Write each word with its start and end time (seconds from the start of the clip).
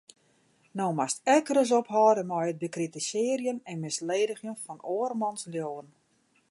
No 0.79 0.85
moatst 0.97 1.19
ek 1.35 1.45
ris 1.55 1.71
ophâlde 1.79 2.23
mei 2.29 2.47
it 2.51 2.61
bekritisearjen 2.63 3.59
en 3.69 3.81
misledigjen 3.83 4.55
fan 4.63 4.79
oarmans 4.95 5.41
leauwen. 5.53 5.87